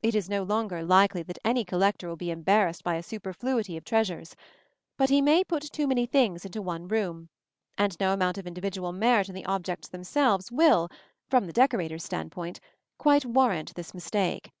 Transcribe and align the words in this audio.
It 0.00 0.14
is 0.14 0.30
no 0.30 0.44
longer 0.44 0.84
likely 0.84 1.24
that 1.24 1.40
any 1.44 1.64
collector 1.64 2.06
will 2.08 2.14
be 2.14 2.30
embarrassed 2.30 2.84
by 2.84 2.94
a 2.94 3.02
superfluity 3.02 3.76
of 3.76 3.84
treasures; 3.84 4.36
but 4.96 5.10
he 5.10 5.20
may 5.20 5.42
put 5.42 5.64
too 5.72 5.88
many 5.88 6.06
things 6.06 6.44
into 6.44 6.62
one 6.62 6.86
room, 6.86 7.30
and 7.76 7.98
no 7.98 8.12
amount 8.12 8.38
of 8.38 8.46
individual 8.46 8.92
merit 8.92 9.28
in 9.28 9.34
the 9.34 9.44
objects 9.46 9.88
themselves 9.88 10.52
will, 10.52 10.88
from 11.28 11.46
the 11.46 11.52
decorator's 11.52 12.04
standpoint, 12.04 12.60
quite 12.96 13.24
warrant 13.26 13.74
this 13.74 13.92
mistake. 13.92 14.52